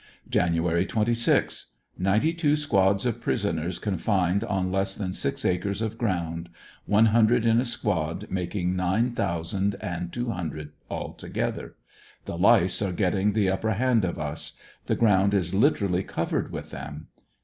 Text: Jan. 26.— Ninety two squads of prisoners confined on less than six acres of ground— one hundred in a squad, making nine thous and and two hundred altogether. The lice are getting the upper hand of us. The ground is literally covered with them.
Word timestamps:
Jan. 0.27 0.55
26.— 0.55 1.67
Ninety 1.99 2.33
two 2.33 2.55
squads 2.55 3.05
of 3.05 3.21
prisoners 3.21 3.77
confined 3.77 4.43
on 4.43 4.71
less 4.71 4.95
than 4.95 5.13
six 5.13 5.45
acres 5.45 5.79
of 5.79 5.99
ground— 5.99 6.49
one 6.95 7.05
hundred 7.05 7.45
in 7.45 7.61
a 7.61 7.65
squad, 7.65 8.25
making 8.31 8.75
nine 8.75 9.11
thous 9.13 9.53
and 9.53 9.75
and 9.75 10.11
two 10.11 10.31
hundred 10.31 10.71
altogether. 10.89 11.75
The 12.25 12.35
lice 12.39 12.81
are 12.81 12.91
getting 12.91 13.33
the 13.33 13.51
upper 13.51 13.73
hand 13.73 14.03
of 14.03 14.17
us. 14.17 14.53
The 14.87 14.95
ground 14.95 15.35
is 15.35 15.53
literally 15.53 16.01
covered 16.01 16.51
with 16.51 16.71
them. 16.71 17.09